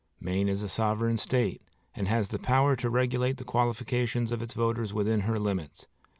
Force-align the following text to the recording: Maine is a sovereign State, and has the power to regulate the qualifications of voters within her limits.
Maine 0.19 0.49
is 0.49 0.63
a 0.63 0.67
sovereign 0.67 1.19
State, 1.19 1.61
and 1.93 2.07
has 2.07 2.29
the 2.29 2.39
power 2.39 2.75
to 2.75 2.89
regulate 2.89 3.37
the 3.37 3.43
qualifications 3.43 4.31
of 4.31 4.41
voters 4.41 4.95
within 4.95 5.19
her 5.19 5.37
limits. 5.37 5.85